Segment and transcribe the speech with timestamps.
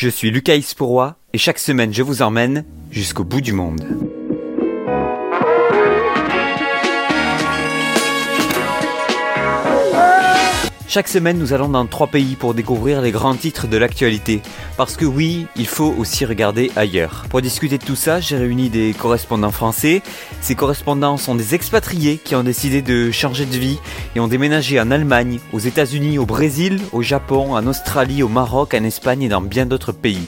[0.00, 3.82] Je suis Lucas Ispourois et chaque semaine je vous emmène jusqu'au bout du monde.
[10.92, 14.42] Chaque semaine, nous allons dans trois pays pour découvrir les grands titres de l'actualité.
[14.76, 17.26] Parce que oui, il faut aussi regarder ailleurs.
[17.30, 20.02] Pour discuter de tout ça, j'ai réuni des correspondants français.
[20.40, 23.78] Ces correspondants sont des expatriés qui ont décidé de changer de vie
[24.16, 28.74] et ont déménagé en Allemagne, aux États-Unis, au Brésil, au Japon, en Australie, au Maroc,
[28.74, 30.26] en Espagne et dans bien d'autres pays.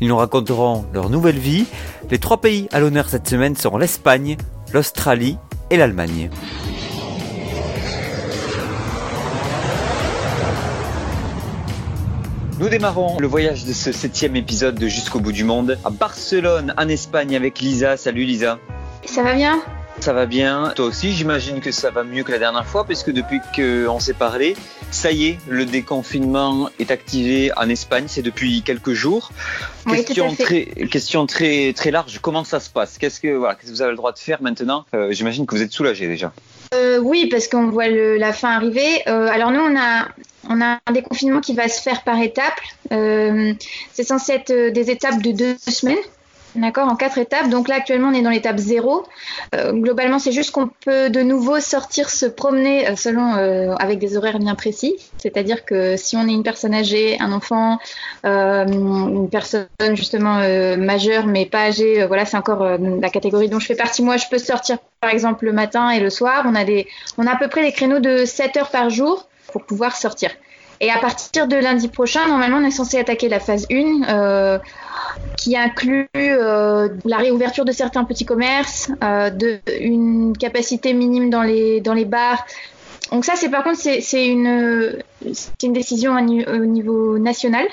[0.00, 1.66] Ils nous raconteront leur nouvelle vie.
[2.10, 4.38] Les trois pays à l'honneur cette semaine seront l'Espagne,
[4.72, 5.38] l'Australie
[5.70, 6.30] et l'Allemagne.
[12.60, 16.74] Nous démarrons le voyage de ce septième épisode de Jusqu'au bout du monde à Barcelone,
[16.76, 17.96] en Espagne, avec Lisa.
[17.96, 18.58] Salut Lisa.
[19.06, 19.62] Ça va bien?
[19.98, 20.72] Ça va bien.
[20.76, 24.12] Toi aussi, j'imagine que ça va mieux que la dernière fois, puisque depuis qu'on s'est
[24.12, 24.56] parlé,
[24.90, 28.04] ça y est, le déconfinement est activé en Espagne.
[28.08, 29.30] C'est depuis quelques jours.
[29.86, 32.18] Oui, question très, question très, très large.
[32.20, 32.98] Comment ça se passe?
[32.98, 34.84] Qu'est-ce que, voilà, qu'est-ce que vous avez le droit de faire maintenant?
[34.94, 36.32] Euh, J'imagine que vous êtes soulagé déjà.
[36.74, 39.02] Euh, Oui, parce qu'on voit le- la fin arriver.
[39.08, 40.06] Euh, alors nous, on a,
[40.48, 42.60] on a un déconfinement qui va se faire par étapes.
[42.92, 43.52] Euh,
[43.92, 45.98] c'est censé être euh, des étapes de deux semaines.
[46.56, 47.48] D'accord, en quatre étapes.
[47.48, 49.04] Donc là, actuellement, on est dans l'étape zéro.
[49.54, 53.34] Euh, globalement, c'est juste qu'on peut de nouveau sortir, se promener euh, selon
[53.76, 54.96] avec des horaires bien précis.
[55.18, 57.78] C'est-à-dire que si on est une personne âgée, un enfant,
[58.24, 60.40] une personne justement
[60.76, 64.02] majeure mais pas âgée, voilà, c'est encore la catégorie dont je fais partie.
[64.02, 66.42] Moi, je peux sortir par exemple le matin et le soir.
[66.46, 69.28] On a des, on a à peu près des créneaux de 7 heures par jour
[69.50, 70.30] pour pouvoir sortir.
[70.80, 74.58] Et à partir de lundi prochain, normalement, on est censé attaquer la phase 1, euh,
[75.36, 81.42] qui inclut euh, la réouverture de certains petits commerces, euh, de, une capacité minime dans
[81.42, 82.46] les, dans les bars.
[83.12, 85.02] Donc ça, c'est par contre, c'est une,
[85.62, 87.66] une décision au niveau national.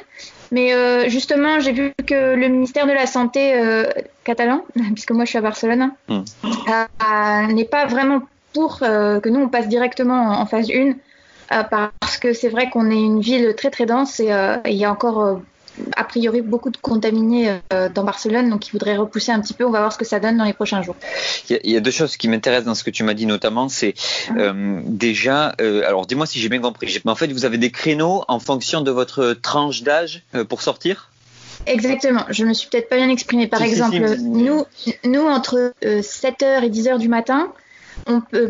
[0.51, 3.53] Mais justement, j'ai vu que le ministère de la Santé
[4.23, 8.21] catalan, puisque moi je suis à Barcelone, euh, n'est pas vraiment
[8.53, 10.93] pour que nous on passe directement en, en phase 1 euh,
[11.49, 14.85] parce que c'est vrai qu'on est une ville très très dense et euh, il y
[14.85, 15.35] a encore euh,
[15.95, 19.65] a priori beaucoup de contaminés euh, dans Barcelone, donc il faudrait repousser un petit peu.
[19.65, 20.95] On va voir ce que ça donne dans les prochains jours.
[21.49, 23.93] Il y, a, deux choses qui m'intéressent dans ce que tu m'as dit notamment, c'est
[24.35, 27.71] euh, déjà, euh, alors dis-moi si j'ai bien compris, mais en fait vous avez des
[27.71, 31.11] créneaux en fonction de votre tranche d'âge euh, pour sortir?
[31.65, 32.23] Exactement.
[32.29, 33.47] Je me suis peut-être pas bien exprimée.
[33.47, 34.23] Par Si, exemple, si.
[34.23, 34.63] nous,
[35.05, 37.51] nous entre 7h et 10h du matin,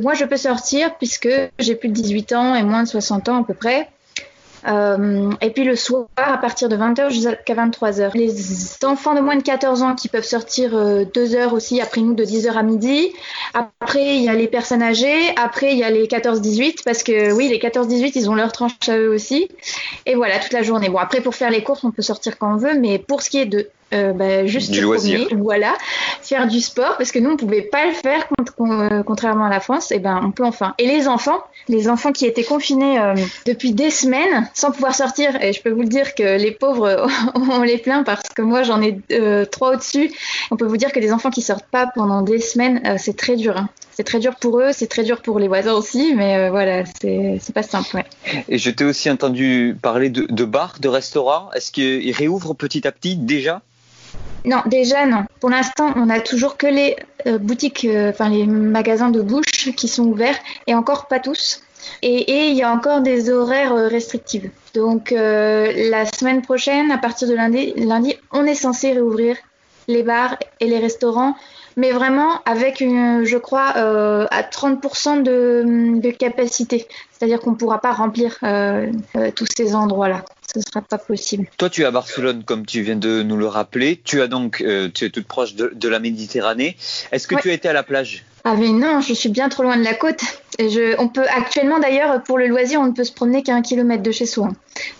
[0.01, 3.41] moi je peux sortir puisque j'ai plus de 18 ans et moins de 60 ans
[3.41, 3.89] à peu près.
[4.67, 8.11] Euh, et puis le soir, à partir de 20h jusqu'à 23h.
[8.15, 10.71] Les enfants de moins de 14 ans qui peuvent sortir
[11.05, 13.13] 2 heures aussi, après nous de 10h à midi.
[13.53, 15.33] Après, il y a les personnes âgées.
[15.37, 18.73] Après, il y a les 14-18, parce que oui, les 14-18, ils ont leur tranche
[18.87, 19.47] à eux aussi.
[20.05, 20.89] Et voilà, toute la journée.
[20.89, 23.29] Bon, après, pour faire les courses, on peut sortir quand on veut, mais pour ce
[23.29, 25.25] qui est de euh, bah, juste Du loisir.
[25.27, 25.73] promener, voilà,
[26.21, 28.27] faire du sport, parce que nous, on pouvait pas le faire,
[28.59, 30.73] euh, contrairement à la France, et ben, on peut enfin.
[30.77, 31.39] Et les enfants,
[31.69, 33.15] les enfants qui étaient confinés euh,
[33.45, 37.07] depuis des semaines, sans pouvoir sortir, et je peux vous le dire que les pauvres,
[37.35, 40.11] on les plaint parce que moi, j'en ai euh, trois au-dessus.
[40.51, 43.35] On peut vous dire que des enfants qui sortent pas pendant des semaines, c'est très
[43.35, 43.55] dur.
[43.57, 43.69] hein.
[43.91, 47.39] C'est très dur pour eux, c'est très dur pour les voisins aussi, mais voilà, c'est
[47.41, 47.95] c'est pas simple.
[47.95, 48.05] Ouais.
[48.47, 51.49] Et je t'ai aussi entendu parler de, de bars, de restaurants.
[51.55, 53.61] Est-ce qu'ils réouvrent petit à petit déjà?
[54.47, 55.25] Non, déjà non.
[55.41, 56.95] Pour l'instant, on a toujours que les
[57.27, 61.61] euh, boutiques, euh, enfin les magasins de bouche qui sont ouverts et encore pas tous.
[62.01, 64.45] Et il y a encore des horaires euh, restrictifs.
[64.73, 69.35] Donc la semaine prochaine, à partir de lundi, on est censé réouvrir
[69.87, 71.35] les bars et les restaurants,
[71.75, 76.87] mais vraiment avec une, je crois, à 30% de, capacité.
[77.11, 78.37] C'est-à-dire qu'on ne pourra pas remplir
[79.35, 80.23] tous ces endroits-là.
[80.51, 81.45] Ce ne sera pas possible.
[81.57, 83.99] Toi, tu es à Barcelone, comme tu viens de nous le rappeler.
[84.03, 86.77] Tu as donc, euh, tu es toute proche de, de la Méditerranée.
[87.11, 87.41] Est-ce que Ouais.
[87.41, 88.23] tu as été à la plage?
[88.45, 90.21] Ah mais non, je suis bien trop loin de la côte.
[90.57, 93.53] Et je, on peut actuellement d'ailleurs pour le loisir, on ne peut se promener qu'à
[93.53, 94.47] un kilomètre de chez soi.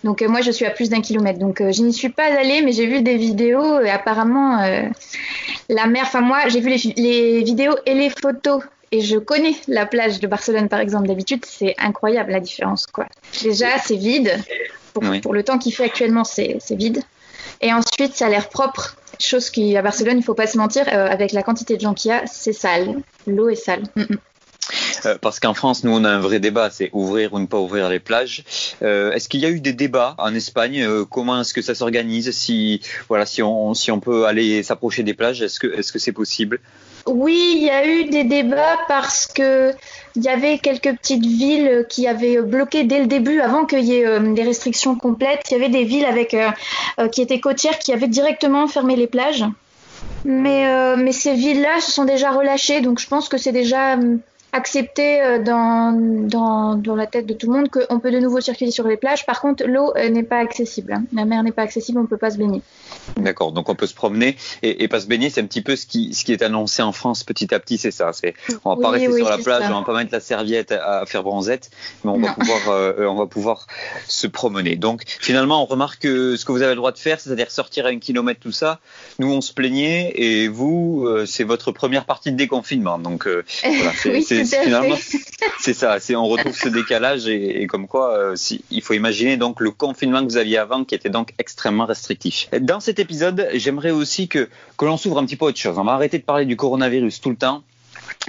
[0.03, 1.39] Donc euh, moi je suis à plus d'un kilomètre.
[1.39, 4.57] Donc euh, je n'y suis pas allée, mais j'ai vu des vidéos et apparemment
[5.69, 6.03] la mer.
[6.05, 8.61] Enfin moi j'ai vu les, les vidéos et les photos.
[8.91, 11.07] Et je connais la plage de Barcelone par exemple.
[11.07, 13.05] D'habitude c'est incroyable la différence quoi.
[13.43, 14.37] Déjà c'est vide.
[14.99, 15.21] Pour, Oui.
[15.21, 17.01] pour le temps qu'il fait actuellement c'est vide.
[17.61, 18.95] Et ensuite ça a l'air propre.
[19.19, 21.93] Chose qui à Barcelone il faut pas se mentir euh, avec la quantité de gens
[21.93, 23.01] qu'il y a c'est sale.
[23.25, 23.83] L'eau est sale.
[23.95, 25.17] Mm, mm.
[25.21, 27.89] parce qu'en France, nous, on a un vrai débat, c'est ouvrir ou ne pas ouvrir
[27.89, 28.43] les plages.
[28.81, 32.81] est-ce qu'il y a eu des débats en Espagne Comment est-ce que ça s'organise Si
[33.07, 36.11] voilà, si on si on peut aller s'approcher des plages, est-ce que est-ce que c'est
[36.11, 36.59] possible?
[37.07, 39.73] Oui, il y a eu des débats parce que
[40.17, 43.97] il y avait quelques petites villes qui avaient bloqué dès le début, avant qu'il y
[43.97, 45.43] ait euh, des restrictions complètes.
[45.49, 46.49] Il y avait des villes avec euh,
[46.99, 49.45] euh, qui étaient côtières qui avaient directement fermé les plages.
[50.25, 53.95] Mais, mais ces villes-là se sont déjà relâchées, donc je pense que c'est déjà
[54.57, 58.41] accepté euh, dans, dans, dans, la tête de tout le monde qu'on peut de nouveau
[58.41, 59.25] circuler sur les plages.
[59.25, 60.93] Par contre, l'eau euh, n'est pas accessible.
[60.93, 61.03] Hein.
[61.13, 62.61] La mer n'est pas accessible, on ne peut pas se baigner.
[63.15, 65.85] D'accord, donc on peut se promener et, pas se baigner, c'est un petit peu ce
[65.85, 68.11] qui, ce qui est annoncé en France petit à petit, c'est ça.
[68.13, 68.33] C'est,
[68.65, 71.23] on va pas rester sur la plage, on va pas mettre la serviette à, faire
[71.23, 71.69] bronzette,
[72.03, 73.67] mais on va, pouvoir, euh, on va pouvoir
[74.07, 74.75] se promener.
[74.75, 77.85] Donc finalement, on remarque que ce que vous avez le droit de faire, c'est-à-dire sortir
[77.85, 78.79] à un kilomètre, tout ça.
[79.19, 82.97] Nous, on se plaignait et vous, c'est votre première partie de déconfinement.
[82.97, 83.27] Donc
[83.63, 84.95] voilà, c'est, finalement,
[85.59, 85.99] c'est ça.
[85.99, 89.71] C'est, on retrouve ce décalage et, comme quoi, euh, si, il faut imaginer donc le
[89.71, 92.49] confinement que vous aviez avant, qui était donc extrêmement restrictif.
[92.61, 95.77] Dans cet épisode, j'aimerais aussi que que l'on s'ouvre un petit peu autre chose.
[95.77, 97.63] On va arrêter de parler du coronavirus tout le temps.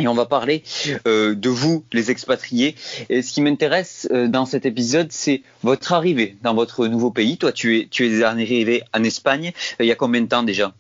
[0.01, 0.63] Et on va parler
[1.07, 2.77] euh, de vous, les expatriés.
[3.09, 7.37] Et ce qui m'intéresse euh, dans cet épisode, c'est votre arrivée dans votre nouveau pays.
[7.37, 9.53] Toi, tu es, tu es arrivé en Espagne.
[9.81, 10.73] il y a combien de temps déjà?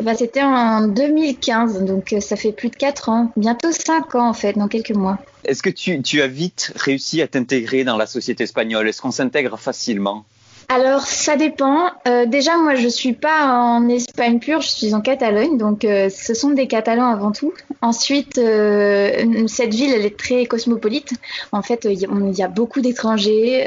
[0.00, 4.14] Eh ben, c'était en 2015, donc euh, ça fait plus de 4 ans, bientôt 5
[4.14, 5.18] ans en fait, dans quelques mois.
[5.44, 8.88] Est-ce que tu, tu, as vite réussi à t'intégrer dans la société espagnole?
[8.88, 10.24] Est-ce qu'on s'intègre facilement?
[10.70, 11.86] Alors, ça dépend.
[12.06, 16.10] Euh, déjà, moi, je suis pas en Espagne pure, je suis en Catalogne, donc euh,
[16.10, 17.54] ce sont des Catalans avant tout.
[17.80, 21.12] Ensuite, euh, cette ville, elle est très cosmopolite.
[21.52, 23.64] En fait, il y, a beaucoup d'étrangers.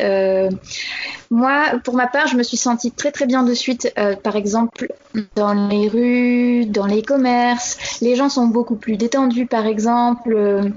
[1.31, 3.91] moi, pour ma part, je me suis sentie très très bien de suite.
[4.21, 4.93] par exemple,
[5.35, 9.47] dans les rues, dans les commerces, les gens sont beaucoup plus détendus.
[9.47, 10.71] Par exemple,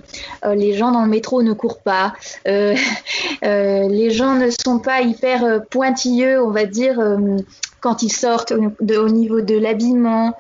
[0.54, 2.14] les gens dans le métro ne courent pas.
[2.46, 7.37] les gens ne sont pas hyper pointillés on va dire, euh,
[7.81, 10.37] quand ils sortent au, niveau de l'habillement.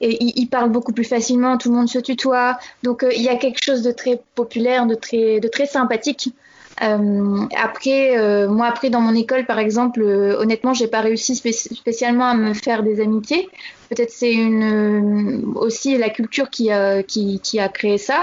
[0.00, 2.58] Et ils, parlent beaucoup plus facilement, tout le monde se tutoie.
[2.84, 6.32] Donc euh, il y a quelque chose de très populaire, de très, de très sympathique.
[6.80, 12.34] Euh, après, moi après dans mon école par exemple, honnêtement, j'ai pas réussi spécialement à
[12.34, 13.48] me faire des amitiés.
[13.90, 14.36] Peut-être c'est
[15.56, 17.02] aussi la culture qui a
[17.68, 18.20] créé ça.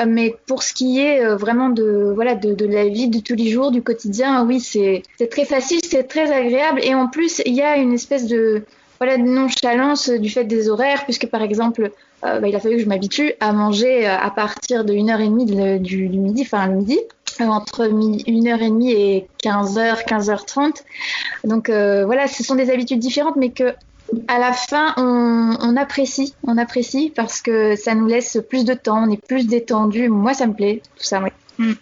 [0.00, 3.20] Euh, mais pour ce qui est euh, vraiment de, voilà, de, de, la vie de
[3.20, 6.80] tous les jours, du quotidien, oui, c'est très facile, c'est très agréable.
[6.82, 8.64] Et en plus, il y a une espèce de,
[8.98, 11.90] voilà, de nonchalance du fait des horaires, puisque par exemple,
[12.24, 16.08] euh, bah, il a fallu que je m'habitue à manger à partir de 1h30 du,
[16.08, 16.98] du, midi, enfin le midi,
[17.40, 20.82] entre 1h30 et 15h, 15h30.
[21.44, 23.74] Donc voilà, ce sont des habitudes différentes, mais que
[24.28, 29.04] à la fin, on, apprécie, on apprécie parce que ça nous laisse plus de temps,
[29.06, 30.08] on est plus détendu.
[30.08, 31.30] Moi, ça me plaît, tout ça, oui.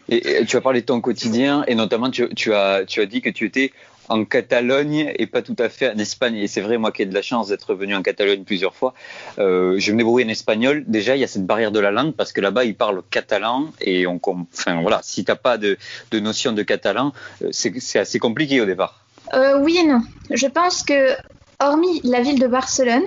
[0.09, 3.31] Et, tu as parlé de ton quotidien et notamment tu, as, tu as dit que
[3.31, 3.73] tu étais
[4.09, 6.37] en Catalogne et pas tout à fait en Espagne.
[6.37, 8.93] Et c'est vrai, moi qui ai de la chance d'être venu en Catalogne plusieurs fois,
[9.39, 10.85] euh, je me débrouille en espagnol.
[10.87, 13.71] Déjà, il y a cette barrière de la langue parce que là-bas, ils parlent catalan
[13.81, 15.79] et on, enfin voilà, si t'as pas de,
[16.11, 17.13] de, notion de catalan,
[17.43, 19.05] euh, c'est assez compliqué au départ.
[19.33, 20.03] Euh, oui et non.
[20.31, 21.15] Je pense que
[21.61, 23.05] hormis la ville de Barcelone,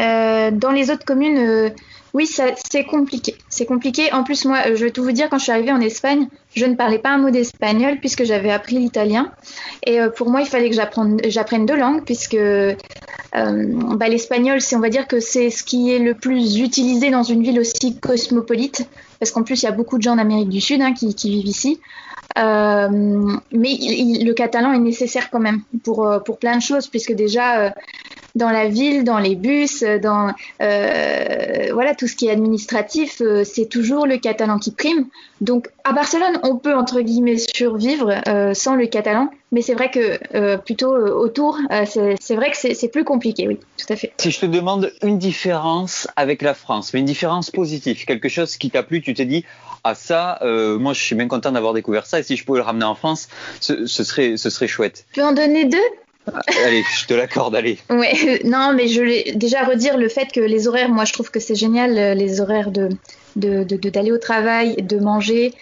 [0.00, 1.70] euh, dans les autres communes, euh,
[2.14, 3.34] oui, c'est compliqué.
[3.50, 4.12] C'est compliqué.
[4.12, 6.64] En plus, moi, je vais tout vous dire, quand je suis arrivée en Espagne, je
[6.64, 9.30] ne parlais pas un mot d'espagnol puisque j'avais appris l'italien.
[9.84, 12.38] Et euh, pour moi, il fallait que j'apprenne deux langues puisque
[13.34, 17.22] bah, l'espagnol, c'est, on va dire que c'est ce qui est le plus utilisé dans
[17.22, 18.88] une ville aussi cosmopolite.
[19.18, 21.46] Parce qu'en plus, il y a beaucoup de gens d'Amérique du Sud hein, qui, vivent
[21.46, 21.80] ici.
[22.38, 22.88] Euh,
[23.52, 27.70] mais le catalan est nécessaire quand même pour, euh, plein de choses, puisque déjà euh,
[28.36, 34.06] dans la ville, dans les bus, dans voilà tout ce qui est administratif, c'est toujours
[34.06, 35.06] le catalan qui prime.
[35.40, 38.14] Donc à Barcelone, on peut entre guillemets survivre
[38.54, 43.48] sans le catalan, mais c'est vrai que plutôt autour, c'est vrai que c'est plus compliqué,
[43.48, 44.12] oui, tout à fait.
[44.18, 48.56] Si je te demande une différence avec la France, mais une différence positive, quelque chose
[48.56, 49.44] qui t'a plu, tu t'es dit
[49.84, 52.58] à ça, euh, moi je suis bien content d'avoir découvert ça et si je pouvais
[52.58, 53.28] le ramener en France,
[53.60, 55.06] ce, serait, ce serait chouette.
[55.12, 55.78] Tu peux en donner deux?
[55.78, 56.05] ah,
[56.64, 57.78] Allez, je te l'accorde, allez.
[57.90, 61.30] Ouais, non, mais je vais déjà redire le fait que les horaires, moi je trouve
[61.30, 62.88] que c'est génial, euh, les horaires de
[63.36, 65.52] d'aller au travail, de manger,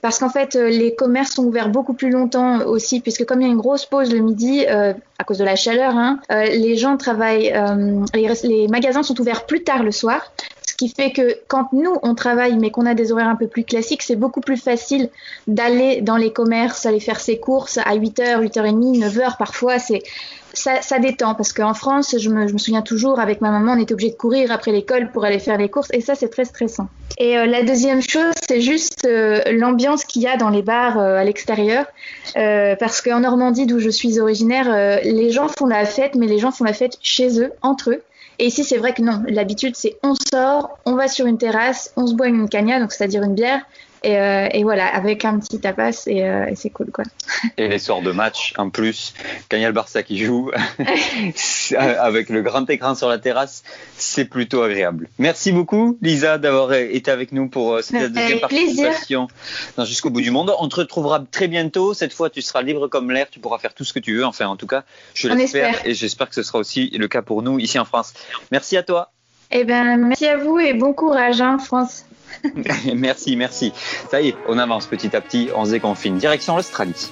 [0.00, 3.48] parce qu'en fait euh, les commerces sont ouverts beaucoup plus longtemps aussi, puisque comme il
[3.48, 6.96] y a une grosse pause le midi à cause de la chaleur, hein, les gens
[6.96, 7.52] travaillent,
[8.14, 10.30] les, les, magasins sont ouverts plus tard le soir,
[10.76, 13.64] qui fait que quand nous, on travaille, mais qu'on a des horaires un peu plus
[13.64, 15.10] classiques, c'est beaucoup plus facile
[15.46, 19.78] d'aller dans les commerces, aller faire ses courses à 8h, 8h30, 9h parfois.
[19.78, 20.02] C'est
[20.56, 24.10] ça, détend parce qu'en France, je me, souviens toujours, avec ma maman, on était obligé
[24.10, 26.88] de courir après l'école pour aller faire les courses et ça, c'est très stressant.
[27.18, 30.98] Et euh, la deuxième chose, c'est juste euh, l'ambiance qu'il y a dans les bars
[30.98, 31.86] euh, à l'extérieur
[32.34, 36.50] parce qu'en Normandie, d'où je suis originaire, les gens font la fête, mais les gens
[36.50, 38.02] font la fête chez eux, entre eux.
[38.38, 39.22] Et ici, c'est vrai que non.
[39.28, 42.92] L'habitude, c'est on sort, on va sur une terrasse, on se boit une cagna, donc
[42.92, 43.62] c'est-à-dire une bière,
[44.06, 47.04] et, euh, et, voilà, avec un petit tapas et, euh, et c'est cool quoi.
[47.56, 49.14] Et les soirs de match en plus,
[49.50, 50.52] quand il y a le Barça qui joue,
[51.76, 53.64] avec le grand écran sur la terrasse,
[53.96, 55.08] c'est plutôt agréable.
[55.18, 59.26] Merci beaucoup Lisa d'avoir été avec nous pour euh, cette deuxième participation
[59.78, 60.54] Jusqu'au bout du monde.
[60.60, 61.92] On te retrouvera très bientôt.
[61.92, 64.24] Cette fois, tu seras libre comme l'air, tu pourras faire tout ce que tu veux.
[64.24, 64.84] Enfin, en tout cas,
[65.14, 68.14] je l'espère et j'espère que ce sera aussi le cas pour nous ici en France.
[68.52, 69.10] Merci à toi.
[69.50, 72.04] Eh ben, merci à vous et bon courage en hein, France.
[72.94, 73.72] merci, merci.
[74.10, 76.18] Ça y est, on avance petit à petit, on se déconfine.
[76.18, 77.10] Direction l'Australie.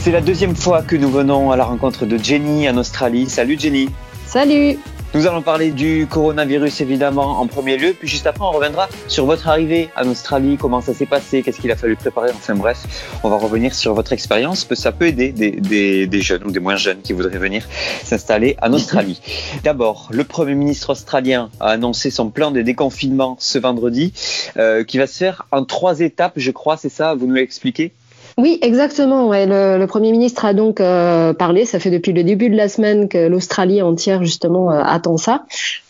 [0.00, 3.28] C'est la deuxième fois que nous venons à la rencontre de Jenny en Australie.
[3.28, 3.90] Salut Jenny.
[4.26, 4.78] Salut.
[5.14, 9.24] Nous allons parler du coronavirus évidemment en premier lieu, puis juste après on reviendra sur
[9.24, 12.84] votre arrivée en Australie, comment ça s'est passé, qu'est-ce qu'il a fallu préparer, enfin bref,
[13.24, 16.76] on va revenir sur votre expérience, que ça peut aider des, jeunes ou des moins
[16.76, 17.66] jeunes qui voudraient venir
[18.04, 19.18] s'installer en Australie.
[19.64, 24.12] D'abord, le Premier ministre australien a annoncé son plan de déconfinement ce vendredi,
[24.58, 27.92] euh, qui va se faire en trois étapes, je crois, c'est ça, vous nous l'expliquez?
[28.38, 29.32] Oui, exactement.
[29.32, 33.08] Le, Premier ministre a donc euh, parlé, ça fait depuis le début de la semaine
[33.08, 35.44] que l'Australie entière justement euh, attend ça,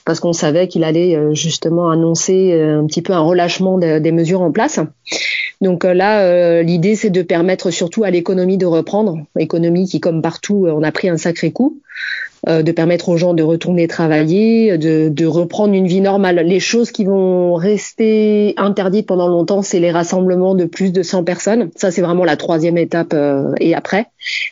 [0.06, 4.12] parce qu'on savait qu'il allait euh, justement annoncer un petit peu un relâchement de, des
[4.12, 4.80] mesures en place.
[5.60, 10.66] Donc là, l'idée c'est de permettre surtout à l'économie de reprendre, économie qui comme partout,
[10.70, 11.80] on a pris un sacré coup
[12.47, 16.37] de permettre aux gens de retourner travailler, de, de, reprendre une vie normale.
[16.47, 21.25] Les choses qui vont rester interdites pendant longtemps, c'est les rassemblements de plus de 100
[21.25, 21.71] personnes.
[21.76, 24.07] Ça, c'est vraiment la troisième étape euh, et après,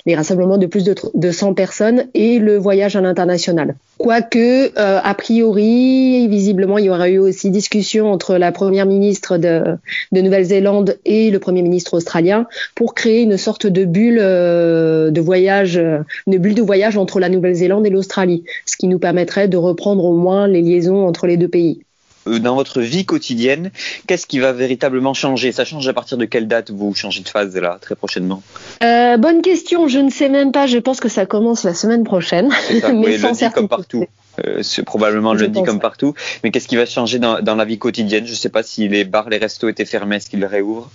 [0.04, 3.76] les rassemblements de plus de, de 100 personnes et le voyage à l'international.
[3.98, 9.38] Quoique, euh, a priori, visiblement, il y aura eu aussi discussion entre la première ministre
[9.38, 9.78] de,
[10.12, 15.20] de Nouvelle-Zélande et le premier ministre australien pour créer une sorte de bulle euh, de
[15.22, 15.80] voyage,
[16.26, 20.04] une bulle de voyage entre la Nouvelle-Zélande et l'Australie, ce qui nous permettrait de reprendre
[20.04, 21.85] au moins les liaisons entre les deux pays
[22.26, 23.70] dans votre vie quotidienne,
[24.06, 25.52] qu'est-ce qui va véritablement changer?
[25.52, 28.42] Ça change à partir de quelle date vous changez de phase là, très prochainement?
[28.82, 30.66] Euh, Bonne question, je ne sais même pas.
[30.66, 32.50] Je pense que ça commence la semaine prochaine.
[32.80, 34.06] Ça, mais oui, sans comme partout.
[34.44, 36.14] Euh, c'est probablement je le dit comme partout.
[36.44, 38.26] Mais qu'est-ce qui va changer dans, dans, la vie quotidienne?
[38.26, 40.90] Je ne sais pas si les bars, les restos étaient fermés, est-ce qu'ils réouvrent?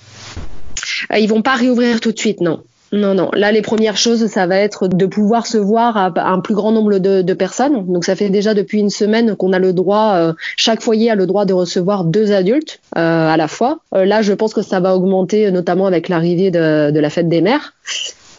[1.12, 2.64] Euh, Ils vont pas réouvrir tout de suite, non.
[2.94, 3.30] Non, non.
[3.34, 6.74] Là, les premières choses, ça va être de pouvoir se voir à un plus grand
[6.74, 7.86] nombre de, personnes.
[7.86, 11.16] Donc, ça fait déjà depuis une semaine qu'on a le droit, euh, chaque foyer a
[11.16, 13.80] le droit de recevoir deux adultes euh, à la fois.
[13.96, 17.30] Euh, là, je pense que ça va augmenter, notamment avec l'arrivée de, de, la fête
[17.30, 17.74] des mères.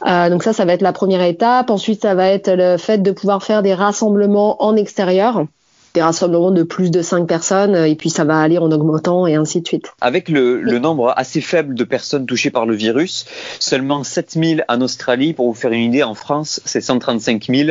[0.06, 1.70] Euh, donc ça, ça va être la première étape.
[1.70, 5.46] Ensuite, ça va être le fait de pouvoir faire des rassemblements en extérieur
[5.94, 9.34] des rassemblements de plus de 5 personnes et puis ça va aller en augmentant et
[9.34, 9.92] ainsi de suite.
[10.00, 13.26] Avec le, le nombre assez faible de personnes touchées par le virus,
[13.58, 17.70] seulement 7000 en Australie, pour vous faire une idée, en France c'est 135 000.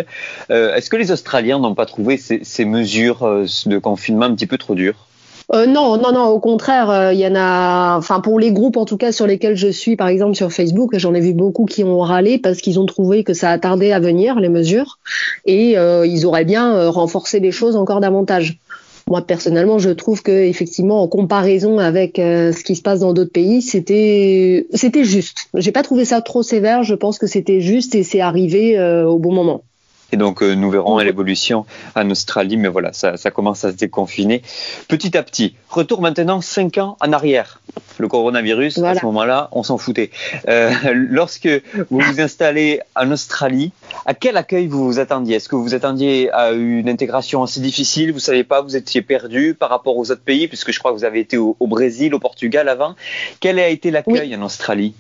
[0.50, 4.36] Euh, Est-ce que les Australiens n'ont pas trouvé ces, ces mesures euh, de confinement un
[4.36, 5.08] petit peu trop dures?
[5.54, 6.28] Euh, non, non, non.
[6.28, 7.98] Au contraire, il euh, y en a.
[7.98, 10.92] Enfin, pour les groupes en tout cas sur lesquels je suis, par exemple sur Facebook,
[10.98, 13.92] j'en ai vu beaucoup qui ont râlé parce qu'ils ont trouvé que ça a tardé
[13.92, 15.00] à venir les mesures
[15.46, 18.60] et euh, ils auraient bien renforcé les choses encore davantage.
[19.08, 23.32] Moi personnellement, je trouve que effectivement, en comparaison avec ce qui se passe dans d'autres
[23.32, 25.50] pays, c'était c'était juste.
[25.56, 26.84] J'ai pas trouvé ça trop sévère.
[26.84, 29.64] Je pense que c'était juste et c'est arrivé au bon moment.
[30.12, 31.66] Et donc, euh, nous verrons l'évolution
[31.96, 34.42] en Australie, mais voilà, ça, ça, commence à se déconfiner
[34.88, 35.56] petit à petit.
[35.70, 37.62] Retour maintenant 5 ans en arrière.
[37.98, 38.98] Le coronavirus, voilà.
[38.98, 40.12] à ce moment-là, on s'en foutait.
[40.48, 41.50] Euh, lorsque
[41.90, 43.72] vous vous installez en Australie,
[44.06, 45.38] à quel accueil vous vous attendiez?
[45.38, 48.10] Est-ce que vous vous attendiez à une intégration assez difficile?
[48.10, 50.92] Vous ne savez pas, vous étiez perdu par rapport aux autres pays, puisque je crois
[50.92, 52.96] que vous avez été au, au Brésil, au Portugal avant.
[53.40, 54.36] Quel a été l'accueil oui.
[54.36, 54.94] en Australie?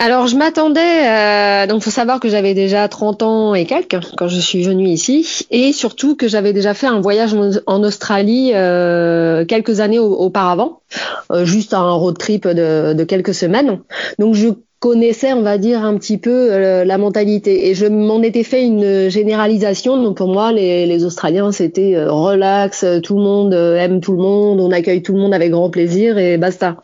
[0.00, 4.26] Alors je m'attendais, euh, donc faut savoir que j'avais déjà 30 ans et quelques quand
[4.26, 7.34] je suis venue ici, et surtout que j'avais déjà fait un voyage
[7.66, 10.80] en Australie euh, quelques années auparavant,
[11.30, 13.80] euh, juste un road trip de, de quelques semaines.
[14.18, 14.48] Donc je
[14.82, 17.68] connaissais, on va dire, un petit peu euh, la mentalité.
[17.68, 19.96] Et je m'en étais fait une généralisation.
[20.02, 24.10] Donc pour moi, les, les Australiens, c'était euh, relax, tout le monde euh, aime tout
[24.10, 26.78] le monde, on accueille tout le monde avec grand plaisir et basta.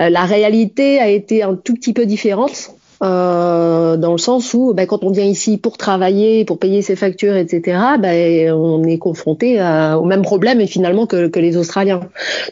[0.00, 2.72] Euh, la réalité a été un tout petit peu différente.
[3.02, 6.96] Euh, dans le sens où ben, quand on vient ici pour travailler, pour payer ses
[6.96, 12.00] factures, etc., ben, on est confronté au même problème et finalement que, que, les Australiens.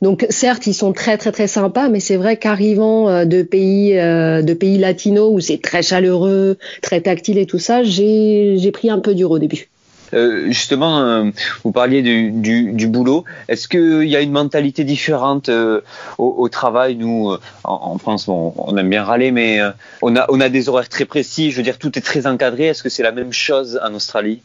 [0.02, 3.98] Donc certes, ils sont très très très sympas, mais c'est vrai qu'arrivant euh, de pays
[3.98, 8.90] euh, de pays latinos où c'est très chaleureux, très tactile et tout ça, j'ai pris
[8.90, 9.68] un peu dur au début.
[10.14, 11.24] Euh, justement, euh,
[11.64, 13.24] vous parliez du, du, du boulot.
[13.48, 15.80] Est-ce qu'il y a une mentalité différente euh,
[16.18, 16.96] au, au, travail?
[16.96, 19.60] Nous, en, en, France, bon, on aime bien râler, mais
[20.02, 21.50] on, a, on a des horaires très précis.
[21.50, 22.64] Je veux dire, tout est très encadré.
[22.66, 24.40] Est-ce que c'est la même chose en Australie?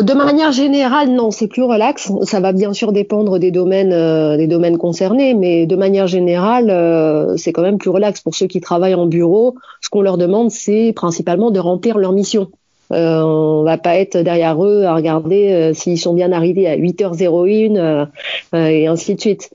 [0.00, 2.10] De manière générale, non, c'est plus relax.
[2.22, 6.70] Ça va bien sûr dépendre des domaines, euh, des domaines concernés, mais de manière générale,
[6.70, 9.56] euh, c'est quand même plus relax pour ceux qui travaillent en bureau.
[9.82, 12.48] Ce qu'on leur demande, c'est principalement de remplir leur mission.
[12.92, 16.76] Euh, on va pas être derrière eux à regarder euh, s'ils sont bien arrivés à
[16.76, 18.06] 8h01 euh,
[18.52, 19.50] et ainsi de suite.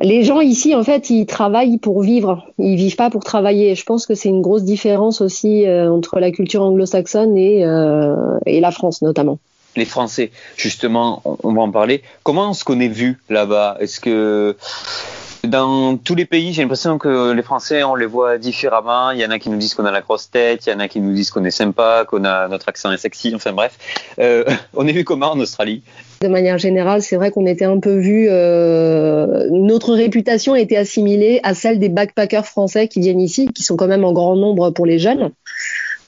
[0.00, 2.46] Les gens ici, en fait, ils travaillent pour vivre.
[2.58, 3.74] Ils vivent pas pour travailler.
[3.74, 7.62] Je pense que c'est une grosse différence aussi entre la culture anglo-saxonne et,
[8.46, 9.40] et la France, notamment
[9.76, 12.02] les Français, justement, on, va en parler.
[12.24, 13.76] Comment est-ce qu'on est vu là-bas?
[13.80, 14.56] Est-ce que
[15.48, 19.10] dans tous les pays, j'ai l'impression que les Français, on les voit différemment.
[19.10, 20.80] Il y en a qui nous disent qu'on a la grosse tête, il y en
[20.80, 23.32] a qui nous disent qu'on est sympa, qu'on a notre accent est sexy.
[23.34, 23.78] Enfin bref,
[24.18, 25.82] euh, on est vu comment en Australie?
[26.20, 28.26] De manière générale, c'est vrai qu'on était un peu vu.
[28.28, 33.76] Euh, notre réputation était assimilée à celle des backpackers français qui viennent ici, qui sont
[33.76, 35.30] quand même en grand nombre pour les jeunes.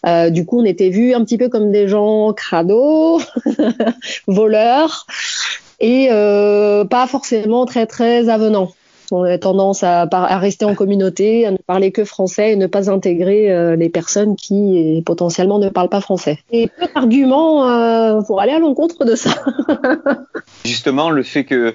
[0.07, 3.21] Euh, du coup, on était vus un petit peu comme des gens crado,
[4.27, 5.07] voleurs,
[5.79, 8.73] et pas forcément très très avenants.
[9.13, 12.67] On a tendance à, à, rester en communauté, à ne parler que français et ne
[12.67, 16.39] pas intégrer euh, les personnes qui potentiellement ne parlent pas français.
[16.51, 19.31] Et peu d'arguments euh, pour aller à l'encontre de ça.
[20.65, 21.75] Justement, le fait que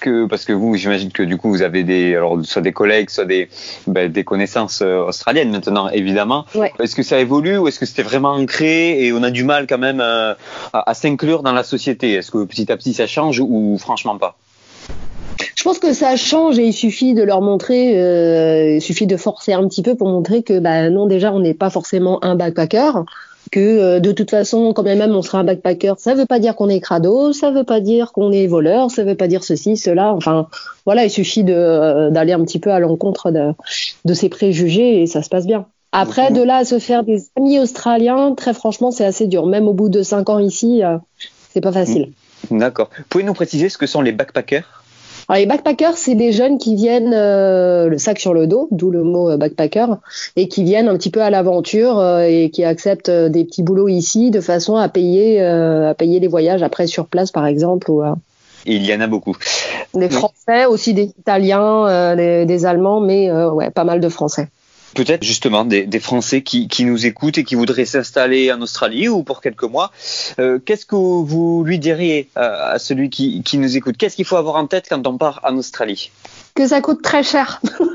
[0.00, 3.10] que parce que vous, j'imagine que du coup vous avez des alors soit des collègues,
[3.10, 3.48] soit des
[3.86, 6.44] ben, des connaissances euh, australiennes maintenant évidemment.
[6.78, 9.66] Est-ce que ça évolue ou est-ce que c'était vraiment ancré et on a du mal
[9.66, 10.34] quand même euh,
[10.72, 12.12] à, à s'inclure dans la société?
[12.12, 14.36] Est-ce que petit à petit ça change ou franchement pas?
[15.56, 19.16] Je pense que ça change et il suffit de leur montrer, euh, il suffit de
[19.16, 22.36] forcer un petit peu pour montrer que bah non déjà on n'est pas forcément un
[22.36, 23.04] backpacker,
[23.50, 26.54] que euh, de toute façon quand même on sera un backpacker, ça veut pas dire
[26.54, 29.76] qu'on est crado, ça veut pas dire qu'on est voleur, ça veut pas dire ceci,
[29.76, 30.46] cela, enfin
[30.84, 33.52] voilà, il suffit euh, d'aller un petit peu à l'encontre de,
[34.04, 35.66] de ces préjugés et ça se passe bien.
[35.90, 39.46] Après, de là à se faire des amis australiens, très franchement, c'est assez dur.
[39.46, 40.82] Même au bout de cinq ans ici,
[41.50, 42.12] c'est pas facile.
[42.50, 42.90] D'accord.
[43.08, 44.82] Pouvez nous préciser ce que sont les backpackers?
[45.28, 48.92] Alors les backpackers, c'est des jeunes qui viennent euh, le sac sur le dos, d'où
[48.92, 49.86] le mot euh, backpacker,
[50.36, 53.88] et qui viennent un petit peu à l'aventure euh, et qui acceptent des petits boulots
[53.88, 58.02] ici de façon à payer à payer les voyages après sur place par exemple ou
[58.68, 59.36] il y en a beaucoup.
[59.94, 64.48] Des Français, aussi des Italiens, des, des, Allemands, mais ouais, pas mal de Français
[64.96, 69.40] peut-être justement des, Français qui, nous écoutent et qui voudraient s'installer en Australie ou pour
[69.40, 69.92] quelques mois.
[70.38, 73.96] Euh, qu'est-ce que vous lui diriez à, celui qui, nous écoute?
[73.96, 76.10] Qu'est-ce qu'il faut avoir en tête quand on part en Australie?
[76.54, 77.60] Que ça coûte très cher.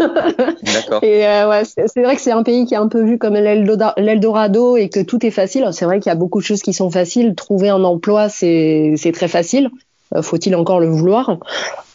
[0.64, 1.04] D'accord.
[1.04, 3.34] Et euh, ouais, c'est vrai que c'est un pays qui est un peu vu comme
[3.34, 5.68] l'Eldorado et que tout est facile.
[5.72, 7.34] C'est vrai qu'il y a beaucoup de choses qui sont faciles.
[7.36, 9.70] Trouver un emploi, c'est très facile.
[10.16, 11.38] Euh, faut-il encore le vouloir?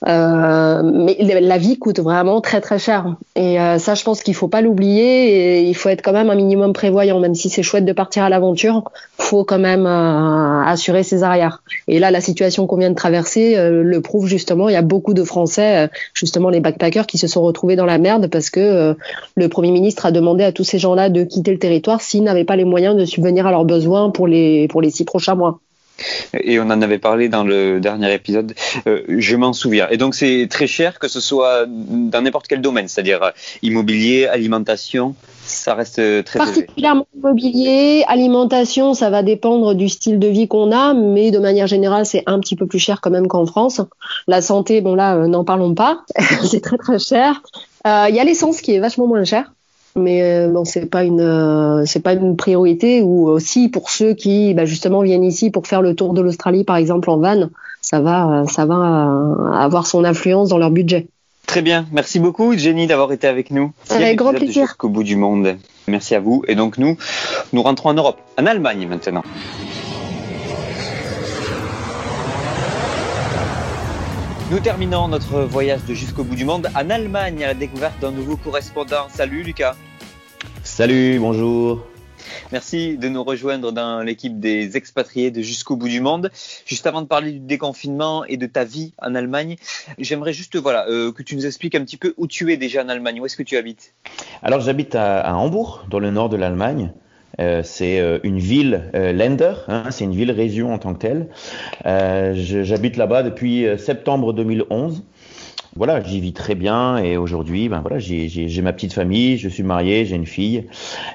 [0.07, 3.17] Euh, mais la vie coûte vraiment très très cher.
[3.35, 5.59] Et euh, ça je pense qu'il faut pas l'oublier.
[5.59, 7.19] Et il faut être quand même un minimum prévoyant.
[7.21, 8.85] Même si c'est chouette de partir à l'aventure
[9.19, 11.63] faut quand même assurer ses arrières.
[11.89, 14.69] Et là la situation qu'on vient de traverser le prouve justement.
[14.69, 17.99] Il y a beaucoup de Français justement les backpackers qui se sont retrouvés dans la
[17.99, 18.95] merde parce que
[19.35, 22.45] le Premier ministre a demandé à tous ces gens-là de quitter le territoire s'ils n'avaient
[22.45, 25.59] pas les moyens de subvenir à leurs besoins pour les pour les six prochains mois
[26.39, 28.55] et on en avait parlé dans le dernier épisode,
[28.87, 29.89] euh, je m'en souviens.
[29.91, 33.31] Et donc c'est très cher que ce soit dans n'importe quel domaine, c'est-à-dire euh,
[33.63, 40.49] immobilier, alimentation, ça reste très Particulièrement immobilier, alimentation, ça va dépendre du style de vie
[40.49, 43.47] qu'on a, mais de manière générale, c'est un petit peu plus cher quand même qu'en
[43.47, 43.81] France.
[44.27, 46.01] La santé, bon là, euh, n'en parlons pas,
[46.45, 47.43] c'est très très cher.
[47.85, 49.53] Il y a l'essence qui est vachement moins cher
[49.97, 54.15] mais euh, bon c'est pas une euh, c'est pas une priorité ou aussi pour ceux
[54.15, 57.49] qui bah, justement viennent ici pour faire le tour de l'Australie par exemple en van
[57.81, 59.11] ça va ça va
[59.55, 61.09] avoir son influence dans leur budget
[61.47, 63.73] Très bien, merci beaucoup Jenny d'avoir été avec nous.
[63.91, 64.67] Avec grand plaisir.
[64.67, 65.57] Jusqu'au bout du monde.
[65.87, 66.43] Merci à vous.
[66.49, 66.97] Et donc nous,
[67.53, 69.23] nous rentrons en Europe, en Allemagne maintenant.
[74.49, 78.13] Nous terminons notre voyage de jusqu'au bout du monde en Allemagne à la découverte d'un
[78.13, 79.09] nouveau correspondant.
[79.09, 79.75] Salut Lucas.
[80.63, 81.85] Salut, bonjour.
[82.53, 86.31] Merci de nous rejoindre dans l'équipe des expatriés de Jusqu'au bout du monde.
[86.65, 89.57] Juste avant de parler du déconfinement et de ta vie en Allemagne,
[89.99, 92.85] j'aimerais juste voilà euh, que tu nous expliques un petit peu où tu es déjà
[92.85, 93.21] en Allemagne.
[93.21, 93.95] Où est-ce que tu habites?
[94.43, 96.93] Alors j'habite à, Hambourg, dans le nord de l'Allemagne.
[97.41, 101.29] Euh, c'est euh, une ville Länder, hein, c'est une ville-région en tant que telle.
[101.85, 105.03] J'habite là-bas depuis septembre 2011
[105.77, 109.63] voilà, j'y vis très bien et aujourd'hui, ben voilà, j'ai ma petite famille, je suis
[109.63, 110.65] marié, j'ai une fille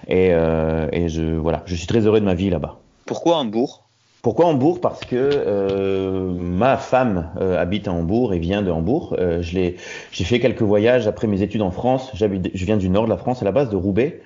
[0.08, 2.78] et, euh, et, je voilà, je suis très heureux de ma vie là-bas.
[3.08, 3.84] Pourquoi Hambourg?
[4.22, 4.80] Pourquoi Hambourg?
[4.80, 9.16] Parce que euh, ma femme euh, habite à Hambourg et vient de Hambourg.
[9.18, 9.76] Euh, j'ai
[10.12, 12.12] fait quelques voyages après mes études en France.
[12.14, 14.22] Je viens du nord de la France, à la base de Roubaix.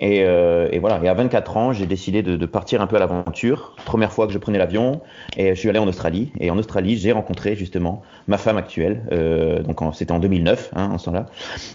[0.00, 1.00] Et, euh, et, voilà.
[1.02, 3.74] Et à 24 ans, j'ai décidé de, de, partir un peu à l'aventure.
[3.84, 5.00] Première fois que je prenais l'avion,
[5.36, 6.32] et je suis allé en Australie.
[6.40, 9.02] Et en Australie, j'ai rencontré justement ma femme actuelle.
[9.12, 11.26] Euh, donc c'était en 2009, hein, en ce temps-là.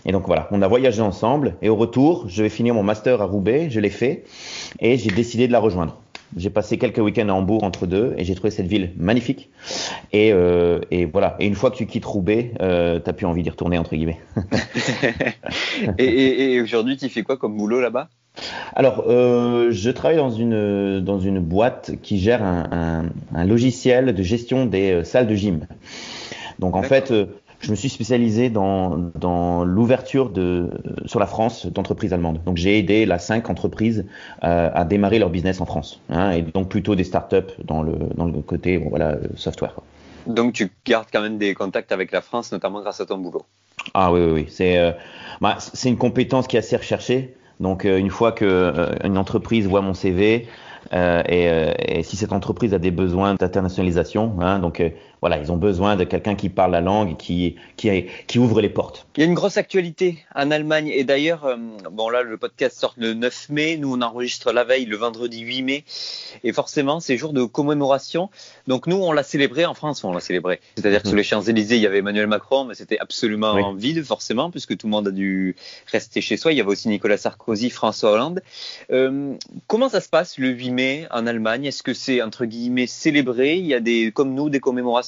[0.06, 1.56] Et donc voilà, on a voyagé ensemble.
[1.62, 3.70] Et au retour, je vais finir mon master à Roubaix.
[3.70, 4.24] Je l'ai fait,
[4.80, 5.98] et j'ai décidé de la rejoindre.
[6.36, 9.50] J'ai passé quelques week-ends à Hambourg entre deux et j'ai trouvé cette ville magnifique.
[10.12, 11.36] Et, euh, et, voilà.
[11.40, 14.20] Et une fois que tu quittes Roubaix, euh, t'as plus envie d'y retourner entre guillemets.
[15.98, 18.10] et, et aujourd'hui, tu fais quoi comme boulot là-bas?
[18.76, 24.14] Alors, euh, je travaille dans une, dans une boîte qui gère un, un, un logiciel
[24.14, 25.68] de gestion des euh, salles de gym.
[26.60, 27.14] Donc, en fait,
[27.60, 30.70] je me suis spécialisé dans, dans l'ouverture de,
[31.06, 32.42] sur la France d'entreprises allemandes.
[32.46, 34.06] Donc, j'ai aidé la cinq entreprises
[34.44, 36.00] euh, à démarrer leur business en France.
[36.10, 39.74] Hein, et donc, plutôt des startups dans le, dans le côté bon, voilà, software.
[40.28, 43.44] Donc, tu gardes quand même des contacts avec la France, notamment grâce à ton boulot.
[43.94, 44.46] Ah oui, oui, oui.
[44.50, 44.92] C'est euh,
[45.42, 47.36] bah, une compétence qui est assez recherchée.
[47.60, 50.48] Donc euh, une fois que une entreprise voit mon CV
[50.94, 54.82] euh, et, et, si cette entreprise a des besoins d'internationalisation, hein, donc
[55.22, 58.70] voilà, ils ont besoin de quelqu'un qui parle la langue, qui, qui, qui ouvre les
[58.70, 59.08] portes.
[59.16, 60.90] Il y a une grosse actualité en Allemagne.
[60.94, 61.56] Et d'ailleurs, euh,
[61.92, 63.78] bon là, le podcast sort le 9 mai.
[63.78, 65.84] Nous, on enregistre la veille, le vendredi 8 mai.
[66.44, 68.30] Et forcément, c'est jour de commémoration.
[68.68, 70.04] Donc nous, on l'a célébré en France.
[70.04, 70.60] On l'a célébré.
[70.76, 74.52] C'est-à-dire que sur les Champs-Élysées, il y avait Emmanuel Macron, mais c'était absolument vide, forcément,
[74.52, 75.56] puisque tout le monde a dû
[75.92, 76.52] rester chez soi.
[76.52, 78.42] Il y avait aussi Nicolas Sarkozy, François Hollande.
[78.92, 79.34] Euh,
[79.66, 81.66] comment ça se passe le 8 mai en Allemagne?
[81.66, 83.56] Est-ce que c'est, entre guillemets, célébré?
[83.56, 85.07] Il y a des, comme nous, des commémorations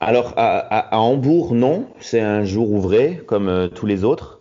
[0.00, 4.40] alors à, Hambourg, non, c'est un jour ouvré comme euh, tous les autres.